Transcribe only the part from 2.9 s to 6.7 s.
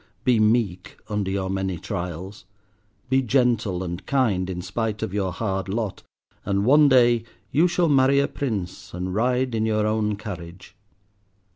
Be gentle and kind, in spite of your hard lot, and